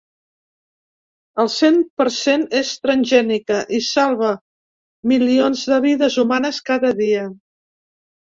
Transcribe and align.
El 1.41 1.49
cent 1.55 1.75
per 2.01 2.07
cent 2.15 2.45
és 2.59 2.71
transgènica 2.85 3.59
i 3.79 3.83
salva 3.89 4.31
milions 5.13 5.61
de 5.73 5.79
vides 5.85 6.17
humanes 6.25 6.63
cada 6.71 6.95
dia. 7.05 7.27